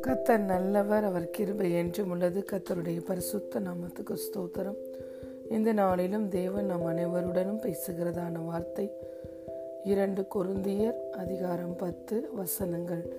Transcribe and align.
கத்தர் 0.00 0.38
நல்லவர் 0.38 1.04
அவர் 1.04 1.30
கிருபை 1.30 1.72
என்றும் 1.72 2.10
உள்ளது. 2.10 2.44
கத்தருடைய 2.52 3.04
பரிசுத்த 3.04 3.60
நாமத்துக்கு 3.60 4.16
ஸ்தோத்திரம். 4.16 4.76
இந்த 5.50 5.72
நாளிலும் 5.72 6.28
தேவன் 6.28 6.64
நம் 6.64 6.86
அனைவருடனும் 6.86 7.62
பேசுகிறதான 7.62 8.44
வார்த்தை. 8.44 8.90
இரண்டு 9.84 10.24
கொருந்தியர் 10.34 11.10
அதிகாரம் 11.10 11.76
பத்து 11.76 12.28
வசனங்கள் 12.32 13.12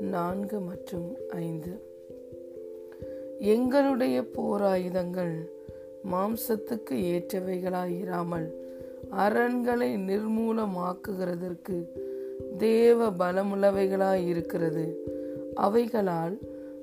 நான்கு 0.00 0.60
மற்றும் 0.60 1.16
ஐந்து. 1.28 1.80
எங்களுடைய 3.38 4.20
போராயுதங்கள் 4.20 5.50
மாம்சத்துக்கு 6.12 6.90
ஏற்றவைகளாயிராமல் 6.90 8.68
அரண்களை 9.16 9.96
நிர்மூலமாக்குகிறதற்கு 9.96 11.84
தேவ 12.58 13.10
பலமுள்ளவைகளாயிருக்கிறது 13.10 14.96
அவைகளால் 15.54 16.38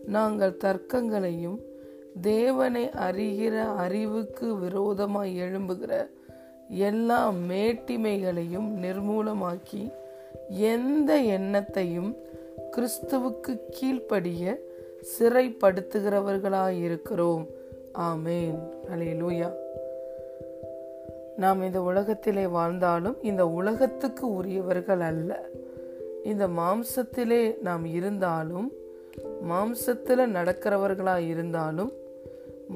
நாங்கள் 0.05 0.57
தர்க்கங்களையும் 0.63 1.59
தேவனை 2.21 2.85
அறிகிற 2.85 3.63
அறிவுக்கு 3.63 4.57
விரோதமாய் 4.57 5.41
எழும்புகிற 5.41 6.09
எல்லா 6.69 7.33
மேட்டிமைகளையும் 7.49 8.81
நிர்மூலமாக்கி 8.81 9.91
எந்த 10.49 11.21
எண்ணத்தையும் 11.21 12.15
கிறிஸ்துவுக்கு 12.71 13.59
கீழ்ப்படிய 13.69 14.61
சிறைப்படுத்துகிறவர்களாயிருக்கிறோம். 15.19 17.45
ஆமேன். 17.93 18.59
அலையலூயா 18.93 19.53
நாம் 21.37 21.61
இந்த 21.63 21.81
உலகத்திலே 21.81 22.47
வாழ்ந்தாலும் 22.47 23.17
இந்த 23.21 23.47
உலகத்துக்கு 23.47 24.33
உரியவர்கள் 24.33 24.99
அல்ல. 24.99 25.49
இந்த 26.23 26.47
மாம்சத்திலே 26.47 27.59
நாம் 27.61 27.85
இருந்தாலும் 27.85 28.71
மாம்சத்தில் 29.49 30.31
நடக்கிறவர்களாக 30.37 31.27
இருந்தாலும் 31.27 31.91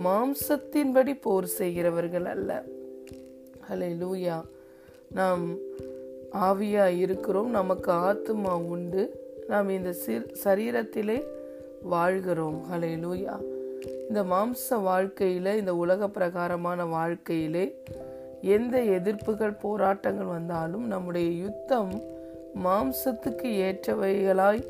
மாம்சத்தின்படி 0.04 1.22
போர் 1.22 1.46
செய்கிறவர்கள் 1.46 2.26
அல்ல. 2.26 2.64
ஹலே 3.70 3.90
லூயா 4.04 4.42
நாம் 5.12 5.56
ஆவியா 6.32 6.98
இருக்கிறோம் 6.98 7.50
நமக்கு 7.50 7.92
ஆத்மா 7.92 8.58
உண்டு. 8.58 9.04
நாம் 9.48 9.70
இந்த 9.70 9.96
சரீரத்திலே 10.44 11.24
வாழ்கிறோம். 11.84 12.64
ஹலே 12.72 12.94
லூயா 13.06 13.36
இந்த 14.08 14.24
மாம்ச 14.24 14.70
வாழ்க்கையில 14.70 15.58
இந்த 15.58 15.76
உலக 15.76 16.10
பிரகாரமான 16.10 16.86
வாழ்க்கையிலே 16.86 17.66
எந்த 18.42 18.78
எதிர்ப்புகள் 18.80 19.60
போராட்டங்கள் 19.62 20.26
வந்தாலும் 20.26 20.88
நம்முடைய 20.88 21.44
யுத்தம் 21.44 22.02
மாம்சத்துக்கு 22.64 23.44
ஏற்றவைகளாய் 23.44 24.64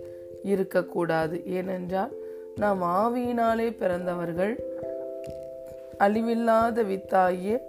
இருக்கக்கூடாது. 0.43 1.45
ஏனென்றால் 1.45 2.11
நாம் 2.55 2.81
ஆவியினாலே 2.81 3.77
பிறந்தவர்கள் 3.77 4.59
அழிவில்லாத 5.99 6.83
வித்தாகிய 6.83 7.59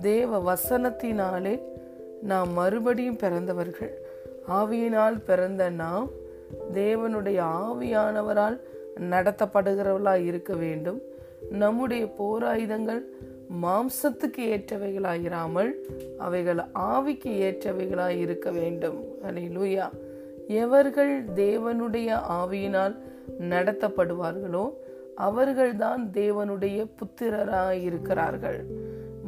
தேவ 0.00 0.54
வசனத்தினாலே 0.54 1.62
நாம் 2.22 2.52
மறுபடியும் 2.52 3.16
பிறந்தவர்கள். 3.16 3.98
ஆவியினால் 4.48 5.24
பிறந்த 5.24 5.70
நாம் 5.70 6.08
தேவனுடைய 6.74 7.42
ஆவியானவரால் 7.42 8.60
நடத்தப்படுகிறவளாய் 9.10 10.24
இருக்க 10.24 10.54
வேண்டும். 10.54 11.00
நம்முடைய 11.50 12.14
போராயுதங்கள் 12.18 13.02
மாம்சத்துக்கு 13.62 14.38
ஏற்றவைகளாயிராமல் 14.38 15.72
அவைகள் 16.18 16.56
ஆவிக்கு 16.74 17.26
ஏற்றவைகளாய் 17.26 18.16
இருக்க 18.16 18.50
வேண்டும். 18.50 19.04
லூயா 19.24 19.90
எவர்கள் 20.48 21.24
தேவனுடைய 21.24 22.20
ஆவியினால் 22.28 22.98
நடத்தப்படுவார்களோ 23.40 24.70
அவர்கள்தான் 25.14 26.10
தேவனுடைய 26.12 26.86
புத்திரராய் 26.96 27.82
இருக்கிறார்கள் 27.82 28.66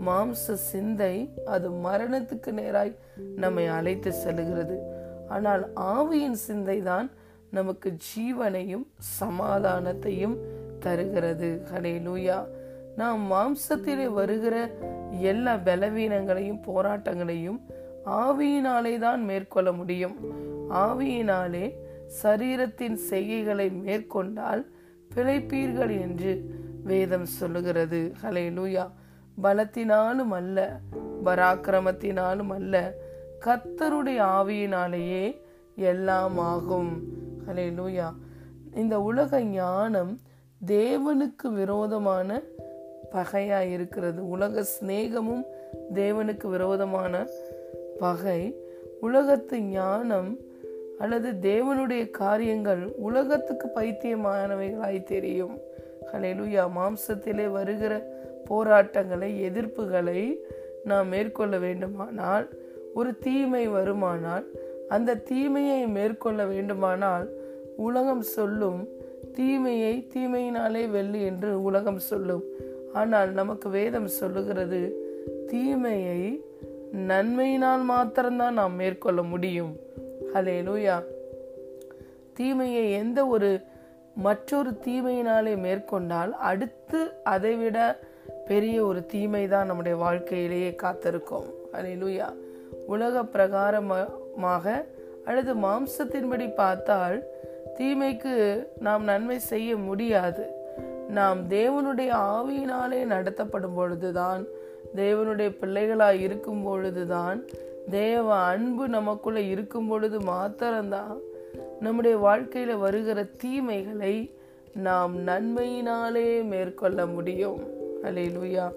மாம்ச 0.06 0.52
சிந்தை 0.52 1.30
அது 1.44 1.70
மரணத்துக்கு 1.70 2.50
நேராய் 2.50 2.96
நம்மை 3.36 3.66
அழைத்து 3.66 4.12
செல்கிறது 4.12 4.78
ஆனால் 5.28 5.72
ஆவியின் 5.74 6.38
சிந்தை 6.46 6.82
தான் 6.82 7.10
நமக்கு 7.50 7.96
ஜீவனையும் 8.08 8.86
சமாதானத்தையும் 9.20 10.36
தருகிறது. 10.80 11.62
ஹலே 11.74 11.92
லூயா 12.00 12.44
நாம் 12.96 13.22
மாம்சத்திலே 13.32 14.06
வருகிற 14.06 14.70
எல்லா 15.20 15.54
பலவீனங்களையும் 15.54 16.62
போராட்டங்களையும் 16.66 17.60
ஆவியினாலே 18.06 18.98
தான் 18.98 19.24
மேற்கொள்ள 19.24 19.72
முடியும். 19.72 20.16
ஆவியினாலே 20.70 21.74
சரீரத்தின் 22.22 22.98
செய்கைகளை 23.10 23.66
மேற்கொண்டால் 23.82 24.62
பிழைப்பீர்கள் 25.14 26.00
என்று 26.00 26.32
வேதம் 26.84 27.24
சொல்லுகிறது. 27.24 28.12
ஹலே 28.22 28.44
லூயா 28.58 28.84
பலத்தினாலும் 29.42 30.30
அல்ல 30.30 30.80
பராக்கிரமத்தினாலும் 31.24 32.48
அல்ல 32.48 32.94
கத்தருடைய 33.46 34.20
ஆவியினாலேயே 34.38 35.24
எல்லாம் 35.74 36.38
ஆகும். 36.38 36.92
ஹலே 37.46 37.68
லூயா 37.78 38.08
இந்த 38.74 39.00
உலக 39.00 39.40
ஞானம் 39.40 40.20
தேவனுக்கு 40.66 41.48
விரோதமான 41.50 42.42
பகையா 43.12 43.70
இருக்கிறது. 43.70 44.28
உலக 44.28 44.62
சிநேகமும் 44.62 45.44
தேவனுக்கு 45.94 46.46
விரோதமான 46.46 47.26
பகை. 47.98 48.56
உலகத்து 49.00 49.60
ஞானம் 49.60 50.38
அல்லது 50.98 51.32
தேவனுடைய 51.42 52.10
காரியங்கள் 52.10 52.92
உலகத்துக்கு 52.96 53.68
பைத்தியமானவைகளாய் 53.74 55.02
தெரியும். 55.02 55.60
ஹலெலுயா 56.12 56.68
மாம்சத்திலே 56.76 57.46
வருகிற 57.50 58.14
போராட்டங்களை 58.44 59.50
எதிர்ப்புகளை 59.50 60.34
நாம் 60.84 61.08
மேற்கொள்ள 61.08 61.58
வேண்டுமானால் 61.58 62.48
ஒரு 62.94 63.18
தீமை 63.18 63.68
வருமானால் 63.68 64.44
அந்த 64.88 65.14
தீமையை 65.14 65.86
மேற்கொள்ள 65.86 66.44
வேண்டுமானால் 66.44 67.28
உலகம் 67.76 68.22
சொல்லும் 68.22 68.88
தீமையை 69.32 70.06
தீமையினாலே 70.14 70.90
வெள்ளி 70.90 71.22
என்று 71.22 71.62
உலகம் 71.62 71.98
சொல்லும். 71.98 72.44
ஆனால் 72.96 73.30
நமக்கு 73.30 73.68
வேதம் 73.68 74.08
சொல்லுகிறது 74.18 74.80
தீமையை 75.50 76.20
நன்மையினால் 77.10 77.84
மாத்திரம்தான் 77.90 78.58
நாம் 78.60 78.74
மேற்கொள்ள 78.74 79.20
முடியும். 79.22 79.72
ஹலே 80.34 80.56
லூயா 80.68 80.96
தீமையை 82.34 82.84
எந்த 82.92 83.20
ஒரு 83.26 83.50
மற்றொரு 84.26 84.70
தீமையினாலே 84.86 85.54
மேற்கொண்டால் 85.64 86.32
அடுத்து 86.50 87.00
அதைவிட 87.24 87.78
பெரிய 88.48 88.76
ஒரு 88.84 89.00
தீமை 89.06 89.44
தான் 89.48 89.66
நம்முடைய 89.66 89.96
வாழ்க்கையிலேயே 90.04 90.70
காத்திருக்கும். 90.74 91.48
ஹலே 91.72 91.94
லூயா 92.02 92.28
உலக 92.86 93.22
பிரகாரமாக 93.34 94.66
அல்லது 95.24 95.52
மாம்சத்தின்படி 95.66 96.46
பார்த்தால் 96.54 97.16
தீமைக்கு 97.78 98.34
நாம் 98.78 99.04
நன்மை 99.04 99.38
செய்ய 99.52 99.70
முடியாது. 99.88 100.44
நாம் 101.08 101.48
தேவனுடைய 101.48 102.10
ஆவியினாலே 102.12 103.04
நடத்தப்படும் 103.04 103.74
பொழுதுதான் 103.74 104.44
தேவனுடைய 104.96 105.56
பிள்ளைகளாய் 105.60 106.20
இருக்கும் 106.20 106.62
பொழுதுதான் 106.62 107.44
தேவ 107.90 108.34
அன்பு 108.34 108.88
நமக்குள்ள 108.88 109.40
இருக்கும் 109.40 109.88
பொழுது 109.88 110.20
மாத்திரம்தான் 110.20 111.18
நம்முடைய 111.80 112.16
வாழ்க்கையில 112.16 112.78
வருகிற 112.78 113.26
தீமைகளை 113.44 114.30
நாம் 114.74 115.26
நன்மையினாலே 115.26 116.44
மேற்கொள்ள 116.44 117.06
முடியும். 117.06 117.60
அலே 118.02 118.28
லூயா 118.28 118.72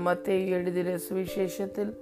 மத்திய 0.00 0.56
எழுதின 0.56 0.96
சுவிசேஷத்தில் 0.96 1.96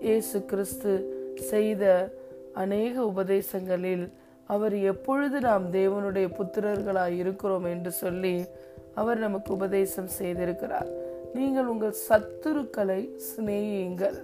இயேசு 0.00 0.44
கிறிஸ்து 0.44 1.20
செய்த 1.34 2.12
அநேக 2.54 3.02
உபதேசங்களில் 3.02 4.12
அவர் 4.46 4.74
எப்பொழுது 4.74 5.40
நாம் 5.40 5.72
தேவனுடைய 5.72 6.28
புத்திரர்களாய் 6.38 7.16
இருக்கிறோம் 7.16 7.64
என்று 7.64 7.90
சொல்லி 7.90 8.44
அவர் 8.94 9.18
நமக்கு 9.18 9.54
உபதேசம் 9.54 10.08
செய்திருக்கிறார். 10.18 10.90
நீங்கள் 11.34 11.66
உங்கள் 11.66 11.94
சத்துருக்களை 12.08 13.08
சிநேகியுங்கள். 13.16 14.18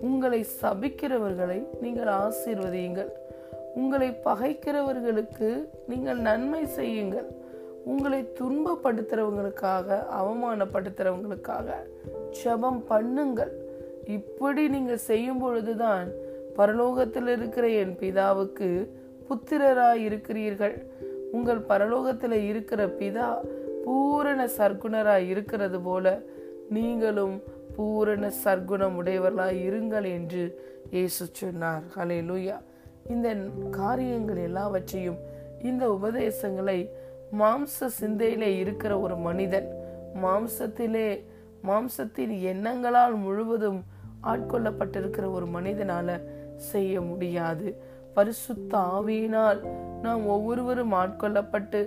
உங்களை 0.00 0.46
சபிக்கிறவர்களை 0.62 1.66
நீங்கள் 1.80 2.06
ஆசீர்வதியுங்கள். 2.06 3.08
உங்களை 3.74 4.08
பகைக்கிறவர்களுக்கு 4.24 5.68
நீங்கள் 5.88 6.18
நன்மை 6.18 6.66
செய்யுங்கள். 6.66 7.26
உங்களை 7.84 8.32
துன்பப்படுத்துறவங்களுக்காக 8.40 9.98
அவமானப்படுத்துறவங்களுக்காக 10.20 11.70
ஜபம் 12.30 12.84
பண்ணுங்கள். 12.90 13.52
இப்படி 14.06 14.68
நீங்க 14.68 14.96
செய்யும் 14.96 15.38
பொழுதுதான் 15.38 16.08
பரலோகத்தில் 16.56 17.26
இருக்கிற 17.26 17.68
என் 17.68 17.96
பிதாவுக்கு 18.00 18.88
புத்திரராய் 19.28 20.02
இருக்கிறீர்கள் 20.02 20.86
உங்கள் 21.32 21.60
பரலோகத்தில் 21.68 22.44
இருக்கிற 22.46 22.86
பிதா 22.86 23.38
பூரண 23.84 24.40
சர்க்குணராய் 24.58 25.26
இருக்கிறது 25.26 25.80
போல 25.80 26.22
நீங்களும் 26.70 27.36
பூரண 27.76 28.30
சர்க்குணம் 28.44 28.96
உடையவர்களாய் 29.00 29.58
இருங்கள் 29.68 30.06
என்று 30.16 30.42
இயேசு 30.90 31.24
சொன்னார். 31.32 31.84
ஹலே 31.96 32.18
லூயா 32.30 32.56
இந்த 33.06 33.28
காரியங்கள் 33.70 34.36
எல்லாவற்றையும் 34.36 35.18
இந்த 35.62 35.84
உபதேசங்களை 35.92 36.78
மாம்ச 37.40 37.88
சிந்தையிலே 38.00 38.50
இருக்கிற 38.58 38.92
ஒரு 39.00 39.16
மனிதன் 39.16 39.68
மாம்சத்திலே 40.22 41.08
மாம்சத்தின் 41.68 42.34
எண்ணங்களால் 42.52 43.16
முழுவதும் 43.16 43.80
ஆட்கொள்ளப்பட்டிருக்கிற 44.22 45.26
ஒரு 45.32 45.46
மனிதனால 45.46 46.08
செய்ய 46.56 47.00
முடியாது. 47.00 47.68
பரிசுத்த 48.14 48.72
ஆவியினால் 48.96 49.60
நாம் 50.02 50.24
ஒவ்வொருவரும் 50.26 50.92
ஆட்கொள்ளப்பட்டு 50.92 51.80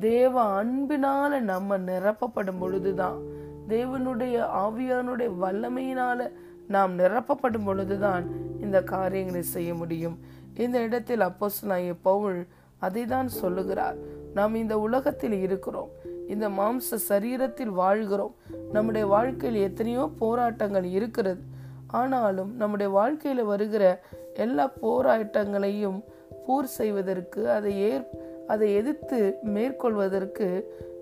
தேவ 0.00 0.64
அன்பினால 0.64 1.40
நம்ம 1.40 1.78
நிரப்பப்படும் 1.78 2.58
பொழுதுதான். 2.58 3.22
தேவனுடைய 3.68 4.48
ஆவியானுடைய 4.56 5.30
வல்லமையினால 5.42 6.32
நாம் 6.68 6.98
நிரப்பப்படும் 6.98 7.64
பொழுதுதான் 7.64 8.30
இந்த 8.60 8.82
காரியங்களை 8.82 9.42
செய்ய 9.42 9.74
முடியும். 9.74 10.18
இந்த 10.54 10.80
இடத்தில் 10.80 11.20
அப்போஸ் 11.20 11.48
அப்போஸ்தலனாகிய 11.60 11.94
பவுல் 12.02 12.46
அதை 12.78 13.06
தான் 13.06 13.28
சொல்லுகிறார். 13.28 13.96
நாம் 14.34 14.54
இந்த 14.54 14.78
உலகத்தில் 14.78 15.32
இருக்கிறோம். 15.32 15.88
இந்த 16.28 16.48
மாம்ச 16.48 16.98
சரீரத்தில் 17.08 17.68
வாழ்கிறோம். 17.68 18.34
நம்முடைய 18.72 19.06
வாழ்க்கையில் 19.06 19.62
எத்தனையோ 19.62 20.10
போராட்டங்கள் 20.18 20.84
இருக்கிறது. 20.84 21.40
ஆனாலும் 21.86 22.56
நம்முடைய 22.56 22.92
வாழ்க்கையில் 22.92 23.44
வருகிற 23.44 24.04
எல்லா 24.34 24.72
போராட்டங்களையும் 24.82 26.04
பூர் 26.48 26.62
செய்வதற்கு 26.62 27.50
அதை 27.50 27.80
ஏற் 27.80 28.08
அதை 28.52 28.68
எதிர்த்து 28.74 29.18
மேற்கொள்வதற்கு 29.42 30.48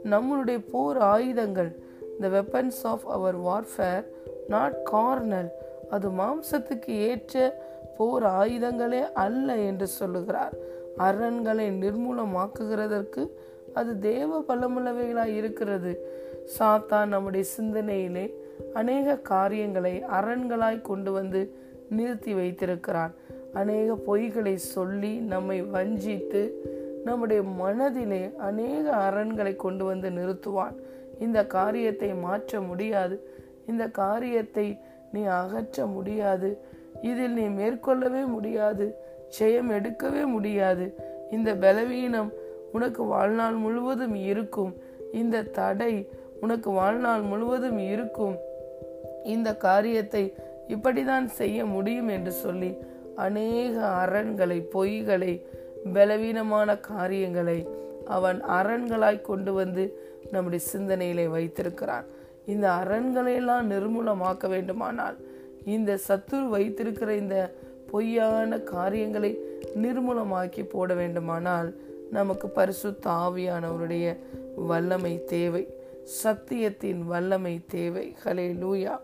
நம்மளுடைய 0.04 0.58
போர் 0.72 0.98
ஆயுதங்கள் 0.98 1.70
the 2.20 2.28
weapons 2.28 2.80
of 2.82 3.06
our 3.08 3.38
warfare 3.40 4.04
not 4.48 4.78
carnal 4.92 5.50
அது 5.90 6.08
மாம்சத்துக்கு 6.10 6.94
ஏற்ற 7.08 7.34
போர் 7.96 8.22
ஆயுதங்களே 8.22 9.00
அல்ல 9.24 9.56
என்று 9.56 9.86
சொல்லுகிறார். 9.86 10.54
அரண்களை 10.98 11.66
நிர்மூலமாக்குகிறதற்கு 11.82 13.22
அது 13.74 13.98
தேவ 13.98 14.40
பலமுள்ளவைகளாய் 14.48 15.36
இருக்கிறது. 15.36 15.92
சாத்தான் 16.58 17.06
நம்முடைய 17.06 17.46
சிந்தனையிலே 17.58 18.26
அநேக 18.72 19.16
காரியங்களை 19.16 19.94
அரண்களாய் 20.20 20.80
கொண்டு 20.80 21.12
வந்து 21.12 21.42
நிறுத்தி 21.90 22.34
வைத்திருக்கிறான். 22.34 23.14
அநேக 23.52 23.94
பொய்களை 24.06 24.54
சொல்லி 24.54 25.12
நம்மை 25.16 25.58
வஞ்சித்து 25.62 26.42
நம்முடைய 27.04 27.42
மனதிலே 27.42 28.30
அநேக 28.38 29.10
அரண்களை 29.10 29.56
கொண்டு 29.56 29.84
வந்து 29.84 30.10
நிறுத்துவான். 30.10 30.74
இந்த 31.18 31.46
காரியத்தை 31.46 32.14
மாற்ற 32.14 32.60
முடியாது. 32.60 33.16
இந்த 33.66 33.88
காரியத்தை 33.88 34.78
நீ 35.12 35.22
அகற்ற 35.22 35.86
முடியாது. 35.86 36.58
இதில் 37.02 37.32
நீ 37.32 37.42
மேற்கொள்ளவே 37.42 38.26
முடியாது. 38.26 38.94
ஜெயம் 39.38 39.70
எடுக்கவே 39.70 40.26
முடியாது. 40.26 40.94
இந்த 41.30 41.54
பலவீனம் 41.54 42.32
உனக்கு 42.72 43.02
வாழ்நாள் 43.04 43.54
முழுவதும் 43.54 44.14
இருக்கும். 44.14 44.74
இந்த 45.12 45.42
தடை 45.42 46.08
உனக்கு 46.40 46.70
வாழ்நாள் 46.70 47.20
முழுவதும் 47.20 47.78
இருக்கும். 47.78 48.36
இந்த 49.24 49.56
காரியத்தை 49.56 50.34
இப்படிதான் 50.68 51.24
செய்ய 51.24 51.64
முடியும் 51.64 52.08
என்று 52.08 52.32
சொல்லி 52.32 52.76
அநேக 53.16 53.86
அரண்களை 54.06 54.66
பொய்களை 54.74 55.46
பலவீனமான 55.84 56.76
காரியங்களை 56.76 57.68
அவன் 58.06 58.44
அரண்களாய் 58.44 59.20
கொண்டு 59.20 59.52
வந்து 59.52 59.98
நம்முடைய 60.30 60.64
சிந்தனையிலே 60.72 61.26
வைத்திருக்கிறான். 61.26 62.04
இந்த 62.46 62.70
அரண்களையெல்லாம் 62.70 63.70
நிர்மூலமாக்க 63.70 64.48
வேண்டுமானால் 64.48 65.16
இந்த 65.64 65.98
சத்துரு 66.08 66.48
வைத்திருக்கிற 66.48 67.14
இந்த 67.14 67.54
பொய்யான 67.90 68.58
காரியங்களை 68.58 69.38
நிர்மூலமாக்கி 69.82 70.68
போட 70.68 70.94
வேண்டுமானால் 70.94 71.74
நமக்கு 72.10 72.48
பரிசு 72.48 72.98
தாவியானவருடைய 73.06 74.16
வல்லமை 74.56 75.24
தேவை. 75.24 75.68
சத்தியத்தின் 76.24 76.98
வல்லமை 76.98 77.60
தேவை. 77.68 78.16
ஹலே 78.24 78.54
லூயா 78.62 78.98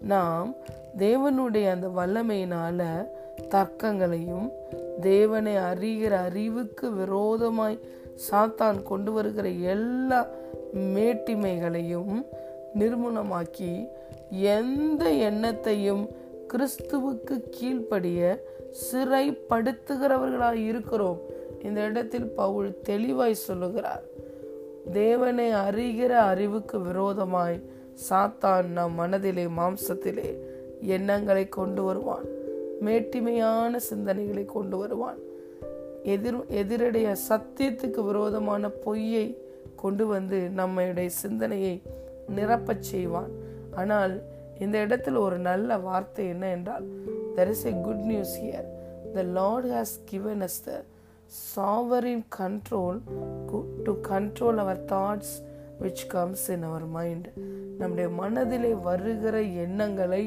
நாம் 0.00 0.54
தேவனுடைய 0.98 1.70
அந்த 1.70 1.88
வல்லமையினால 1.88 3.08
தர்க்கங்களையும் 3.48 4.50
தேவனை 5.00 5.56
அறிகிற 5.56 6.10
அறிவுக்கு 6.10 6.92
விரோதமாய் 6.92 7.78
சாத்தான் 8.30 8.82
கொண்டு 8.82 9.12
வருகிற 9.12 9.48
எல்லா 9.48 10.26
மேட்டிமைகளையும் 10.74 12.26
நிர்மூலமாக்கி 12.78 13.88
எந்த 14.30 15.10
எண்ணத்தையும் 15.10 16.08
கிறிஸ்துவுக்கு 16.48 17.40
கீழ்ப்படிய 17.50 18.44
சிறைப்படுத்துகிறவர்களாய் 18.92 20.66
இருக்கிறோம். 20.66 21.20
இந்த 21.62 21.80
இடத்தில் 21.80 22.26
பவுல் 22.26 22.80
தெளிவாய் 22.82 23.34
சொல்லுகிறார். 23.34 24.02
தேவனை 24.92 25.54
அறிகிற 25.54 26.08
அறிவுக்கு 26.08 26.80
விரோதமாய் 26.80 27.62
சாத்தான் 28.10 28.66
நம் 28.66 28.94
மனதிலே 28.94 29.44
மாம்சத்திலே 29.44 30.38
எண்ணங்களை 30.80 31.48
கொண்டு 31.48 31.82
வருவான். 31.82 32.38
மேட்டிமையான 32.86 33.80
சிந்தனைகளை 33.90 34.44
கொண்டு 34.44 34.76
வருவான். 34.78 35.20
எதிர் 36.02 36.38
எதிரடைய 36.60 37.08
சத்தியத்துக்கு 37.28 38.00
விரோதமான 38.04 38.70
பொய்யை 38.84 39.26
கொண்டு 39.76 40.06
வந்து 40.06 40.38
நம்முடைய 40.50 41.10
சிந்தனையை 41.22 41.82
நிரப்பச் 42.36 42.86
செய்வான். 42.90 43.32
ஆனால் 43.74 44.14
இந்த 44.58 44.76
இடத்துல 44.86 45.18
ஒரு 45.18 45.38
நல்ல 45.38 45.78
வார்த்தை 45.78 46.28
என்ன 46.28 46.48
என்றால் 46.48 46.86
there 47.36 47.48
is 47.48 47.64
a 47.64 47.72
good 47.86 48.04
news 48.10 48.34
here 48.40 48.66
the 49.14 49.22
Lord 49.22 49.66
has 49.66 49.94
given 50.04 50.42
us 50.48 50.60
the 50.64 50.84
sovereign 51.56 52.24
control 52.38 52.98
to 53.84 53.92
control 54.08 54.58
our 54.64 54.84
thoughts 54.84 55.34
which 55.82 56.04
comes 56.08 56.50
in 56.50 56.62
our 56.62 56.86
mind 56.86 57.28
நம்முடைய 57.78 58.08
மனதிலே 58.10 58.72
வருகிற 58.88 59.36
எண்ணங்களை 59.42 60.24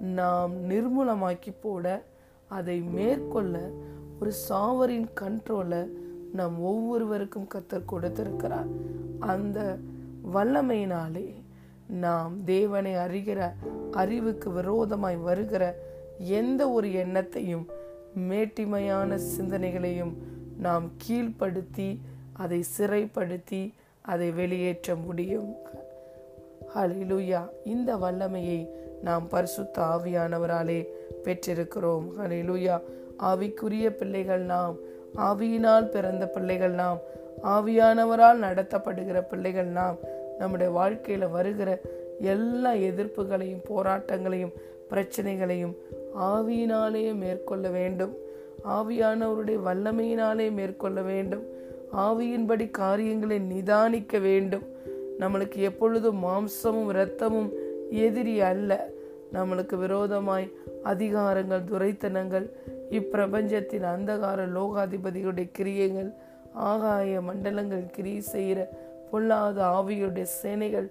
நாம் 0.00 0.70
நிர்மூலமாக்கி 0.70 1.54
போட 1.60 2.02
அதை 2.48 2.80
மேற்கொள்ள 2.80 3.70
ஒரு 4.20 4.32
சாவரின் 4.48 5.08
கண்ட்ரோலை 5.20 5.88
நாம் 6.32 6.62
ஒவ்வொருவருக்கும் 6.62 7.48
கத்தர் 7.54 7.84
கொடுத்திருக்கிறார். 7.84 8.66
அந்த 9.20 9.76
வல்லமையினாலே 10.34 11.34
நாம் 11.88 12.44
தேவனை 12.44 12.94
அறிகிற 12.94 13.52
அறிவுக்கு 13.90 14.50
விரோதமாய் 14.50 15.16
வருகிற 15.16 15.76
எந்த 16.18 16.70
ஒரு 16.70 16.88
எண்ணத்தையும் 16.88 17.66
மேட்டிமையான 18.28 19.18
சிந்தனைகளையும் 19.38 20.12
நாம் 20.58 20.90
கீழ்ப்படுத்தி 21.08 22.00
அதை 22.32 22.64
சிறைப்படுத்தி 22.78 23.74
அதை 24.00 24.30
வெளியேற்ற 24.30 24.94
முடியும். 24.94 25.54
ஹலிலுயா 26.74 27.48
இந்த 27.64 27.96
வல்லமையை 27.96 28.86
நாம் 29.02 29.28
பரிசுத்த 29.28 29.82
ஆவியானவராலே 29.82 30.86
பெற்றிருக்கிறோம். 31.24 32.04
ஹலிலுயா 32.18 32.80
ஆவிக்குரிய 33.22 33.90
பிள்ளைகள் 33.90 34.40
நாம் 34.40 34.76
ஆவியினால் 35.16 35.88
பிறந்த 35.88 36.26
பிள்ளைகள் 36.26 36.70
நாம் 36.70 36.98
ஆவியானவரால் 37.42 38.40
நடத்தப்படுகிற 38.40 39.28
பிள்ளைகள் 39.28 39.66
நாம் 39.66 39.96
நம்முடைய 40.38 40.72
வாழ்க்கையில 40.72 41.30
வருகிற 41.30 41.80
எல்லா 42.20 42.72
எதிர்ப்புகளையும் 42.72 43.64
போராட்டங்களையும் 43.68 44.52
பிரச்சனைகளையும் 44.88 45.76
ஆவியினாலே 46.20 47.14
மேற்கொள்ள 47.14 47.68
வேண்டும். 47.68 48.14
ஆவியானவருடைய 48.64 49.58
வல்லமையினாலே 49.64 50.52
மேற்கொள்ள 50.52 51.00
வேண்டும். 51.00 51.42
ஆவியின்படி 51.96 52.70
காரியங்களை 52.70 53.38
நிதானிக்க 53.38 54.20
வேண்டும். 54.20 54.62
நம்மளுக்கு 55.18 55.54
எப்பொழுதும் 55.54 56.24
மாம்சமும் 56.24 56.88
இரத்தமும் 56.88 57.52
எதிரி 57.90 58.40
அல்ல. 58.40 58.90
நம்மளுக்கு 59.32 59.76
விரோதமாய் 59.76 60.52
அதிகாரங்கள் 60.84 61.68
துரைத்தனங்கள் 61.70 62.50
இப்பிரபஞ்சத்தின் 62.90 63.86
அந்தகார 63.94 64.46
லோகாதிபதியுடைய 64.46 65.48
கிரியைகள் 65.52 66.12
ஆகாய 66.52 67.20
மண்டலங்கள் 67.20 67.86
கிரி 67.90 68.20
செய்கிற 68.20 68.70
பொல்லாத 69.10 69.62
ஆவியுடைய 69.62 70.22
சேனைகள் 70.22 70.90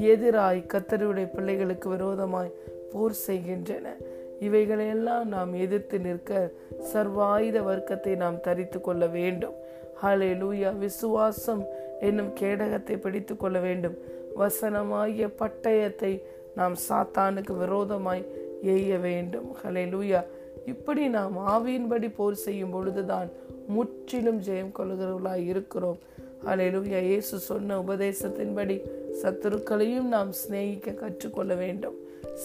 எதிராய் 0.00 0.66
கத்தருடைய 0.72 1.28
பிள்ளைகளுக்கு 1.34 1.88
விரோதமாய் 1.88 2.54
போர் 2.92 3.12
செய்கின்றன. 3.12 3.94
இவைகளையெல்லாம் 4.40 5.28
நாம் 5.28 5.54
எதிர்த்து 5.54 5.98
நிற்க 5.98 6.50
சர்வாயுத 6.94 7.62
வர்க்கத்தை 7.62 8.16
நாம் 8.16 8.40
தரித்து 8.40 8.80
கொள்ள 8.80 9.06
வேண்டும். 9.06 9.54
ஹலே 10.04 10.30
லூயா 10.34 10.78
விசுவாசம் 10.78 11.64
என்னும் 12.00 12.32
கேடகத்தை 12.40 13.00
பிடித்து 13.00 13.36
கொள்ள 13.36 13.58
வேண்டும். 13.58 13.96
வசனமாகிய 14.38 15.30
பட்டயத்தை 15.38 16.22
நாம் 16.56 16.74
சாத்தானுக்கு 16.88 17.52
விரோதமாய் 17.56 18.26
எய்ய 18.62 19.00
வேண்டும். 19.00 19.48
ஹலே 19.62 19.84
லூயா 19.94 20.24
இப்படி 20.66 21.08
நாம் 21.08 21.34
ஆவியின்படி 21.38 22.08
போர் 22.16 22.34
செய்யும் 22.34 22.70
பொழுதுதான் 22.70 23.28
முற்றிலும் 23.66 24.40
ஜெயம் 24.42 24.72
கொள்கிறவர்களாய் 24.78 25.46
இருக்கிறோம். 25.46 25.98
ஹலே 26.46 26.66
லூயா 26.74 27.00
இயேசு 27.00 27.38
சொன்ன 27.38 27.78
உபதேசத்தின்படி 27.78 28.76
சத்துருக்களையும் 29.22 30.08
நாம் 30.14 30.32
சிநேகிக்க 30.32 30.92
கற்றுக்கொள்ள 30.92 31.54
வேண்டும். 31.54 31.96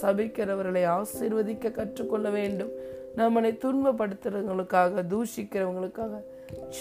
சபிக்கிறவர்களை 0.01 0.83
ஆசீர்வதிக்க 0.97 1.71
கற்றுக்கொள்ள 1.71 2.29
வேண்டும். 2.29 2.71
நம்மளை 3.17 3.49
துன்பப்படுத்துறவங்களுக்காக 3.63 5.03
தூஷிக்கிறவங்களுக்காக 5.13 6.21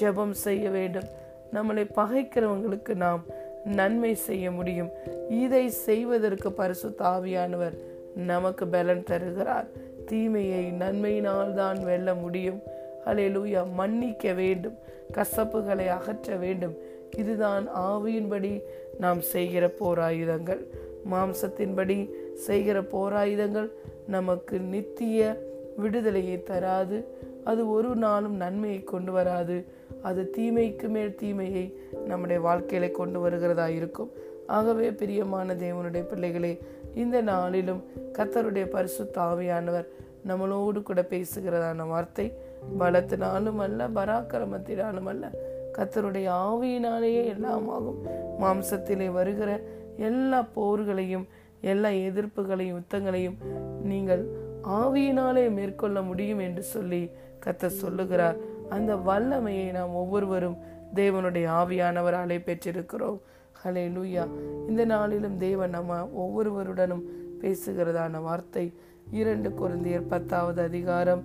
ஜெபம் 0.01 0.31
செய்ய 0.31 0.71
வேண்டும். 0.71 1.09
நம்மளை 1.53 1.85
பகைக்கிறவங்களுக்கு 1.97 2.95
நாம் 2.95 3.23
நன்மை 3.65 4.15
செய்ய 4.15 4.51
முடியும். 4.51 4.91
இதை 5.29 5.69
செய்வதற்கு 5.69 6.53
பரிசு 6.53 6.95
தாவியானவர் 6.99 7.77
நமக்கு 8.17 8.67
பலன் 8.67 9.03
தருகிறார். 9.03 9.67
தீமையை 10.07 10.73
நன்மையினால் 10.73 11.55
தான் 11.55 11.85
வெல்ல 11.85 12.15
முடியும். 12.15 12.61
அலையலூயா 13.07 13.73
மன்னிக்க 13.73 14.33
வேண்டும். 14.33 14.75
கசப்புகளை 15.13 15.89
அகற்ற 15.89 16.37
வேண்டும். 16.37 16.77
இதுதான் 17.17 17.69
ஆவியின்படி 17.77 18.63
நாம் 18.99 19.21
செய்கிற 19.21 19.71
போராயுதங்கள். 19.81 20.67
மாம்சத்தின்படி 21.13 22.11
செய்கிற 22.35 22.81
போராயுதங்கள் 22.81 23.71
நமக்கு 24.07 24.59
நித்திய 24.59 25.49
விடுதலையை 25.77 26.43
தராது. 26.43 27.05
அது 27.45 27.71
ஒரு 27.71 27.97
நாளும் 27.97 28.37
நன்மையை 28.37 28.85
கொண்டு 28.85 29.13
வராது. 29.13 29.65
அது 30.03 30.31
தீமைக்கு 30.31 30.89
மேல் 30.89 31.15
தீமையை 31.15 31.79
நம்முடைய 32.07 32.43
வாழ்க்கையில 32.43 32.91
கொண்டு 32.91 33.21
வருகிறதா 33.21 33.69
இருக்கும். 33.69 34.11
ஆகவே 34.47 34.93
பிரியமான 34.93 35.55
தேவனுடைய 35.55 36.03
பிள்ளைகளே 36.03 36.63
இந்த 36.95 37.21
நாளிலும் 37.21 37.85
கத்தருடைய 38.13 38.67
பரிசு 38.67 39.11
தாவியானவர் 39.15 39.87
நம்மளோடு 40.29 40.83
கூட 40.83 41.07
பேசுகிறதான 41.11 41.89
வார்த்தை 41.89 42.33
பலத்தினாலும் 42.79 43.57
அல்ல 43.57 43.89
பராக்கிரமத்தினாலும் 43.89 45.07
அல்ல 45.07 45.31
கத்தருடைய 45.79 46.31
ஆவியினாலேயே 46.31 47.25
எல்லாம் 47.25 47.69
ஆகும் 47.69 48.07
மாம்சத்திலே 48.41 49.13
வருகிற 49.13 49.61
எல்லா 49.97 50.47
போர்களையும் 50.57 51.25
எல்லா 51.61 51.89
எதிர்ப்புகளையும் 51.89 52.79
யுத்தங்களையும் 52.79 53.37
நீங்கள் 53.83 54.29
ஆவியினாலே 54.65 55.51
மேற்கொள்ள 55.51 56.03
முடியும் 56.03 56.39
என்று 56.39 56.63
சொல்லி 56.63 57.11
கத்த 57.47 57.67
சொல்லுகிறார். 57.67 58.37
அந்த 58.69 58.97
வல்லமையை 58.97 59.71
நாம் 59.71 59.95
ஒவ்வொருவரும் 59.95 60.59
தேவனுடைய 60.95 61.47
ஆவியானவராலே 61.61 62.39
பெற்றிருக்கிறோம். 62.47 63.19
ஹலே 63.65 63.85
லூயா 63.97 64.25
இந்த 64.69 64.85
நாளிலும் 64.85 65.37
தேவன் 65.39 65.71
நம்ம 65.71 66.09
ஒவ்வொருவருடனும் 66.23 67.05
பேசுகிறதான 67.41 68.23
வார்த்தை. 68.23 68.75
இரண்டு 69.11 69.49
குருந்தியர் 69.49 70.09
பத்தாவது 70.09 70.63
அதிகாரம் 70.63 71.23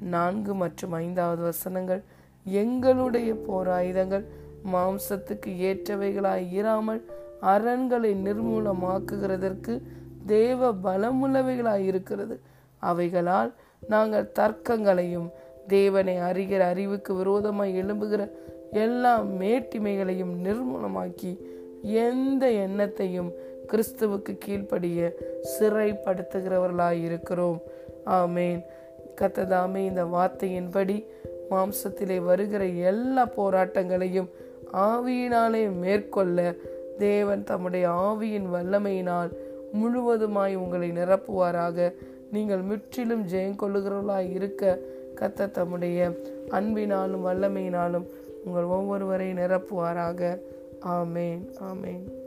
நான்கு 0.00 0.54
மற்றும் 0.54 0.92
ஐந்தாவது 0.92 1.42
வசனங்கள். 1.42 2.02
எங்களுடைய 2.44 3.34
போராயுதங்கள் 3.48 4.24
மாம்சத்துக்கு 4.72 5.46
ஏற்றவைகளாய் 5.46 6.52
இராமல் 6.52 7.04
அரண்களை 7.42 8.10
நிர்மூலமாக்குகிறதற்கு 8.26 9.82
தேவ 10.26 10.72
பலமுள்ளவைகளாய் 10.74 11.84
இருக்கிறது. 11.84 12.40
அவைகளால் 12.82 13.52
நாங்கள் 13.88 14.32
தர்க்கங்களையும் 14.38 15.28
தேவனை 15.66 16.16
அறிகிற 16.18 16.60
அறிவுக்கு 16.60 17.14
விரோதமாய் 17.14 17.82
எழும்புகிற 17.82 18.22
எல்லா 18.74 19.12
மேட்டிமைகளையும் 19.40 20.34
நிர்மூலமாக்கி 20.44 21.32
எந்த 21.82 22.46
எண்ணத்தையும் 22.50 23.30
கிறிஸ்துவுக்கு 23.72 24.32
கீழ்ப்படிய 24.38 25.10
சிறைப்படுத்துகிறவர்களாய் 25.58 27.04
இருக்கிறோம் 27.04 27.58
ஆமேன். 28.06 28.60
கத்ததாமே 29.20 29.76
இந்த 29.76 30.04
வார்த்தையின்படி 30.04 30.96
மாம்சத்திலே 31.50 32.18
வருகிற 32.24 32.64
எல்லா 32.64 33.28
போராட்டங்களையும் 33.36 34.28
ஆவியினாலே 34.72 35.62
மேற்கொள்ள 35.78 36.54
தேவன் 36.98 37.44
தம்முடைய 37.44 37.88
ஆவியின் 37.88 38.48
வல்லமையினால் 38.54 39.30
முழுவதுமாய் 39.72 40.54
உங்களை 40.54 40.90
நிரப்புவாராக. 40.90 41.92
நீங்கள் 42.32 42.60
முற்றிலும் 42.60 43.24
ஜெயம் 43.26 43.58
கொள்ளுகிறவர்களாய் 43.62 44.30
இருக்க 44.30 44.78
கத்த 45.20 45.50
தம்முடைய 45.50 46.08
அன்பினாலும் 46.50 47.24
வல்லமையினாலும் 47.26 48.06
உங்கள் 48.44 48.64
ஒவ்வொருவரை 48.64 49.32
நிரப்புவாராக. 49.32 50.38
ஆமேன் 50.86 51.46
ஆமேன். 51.60 52.23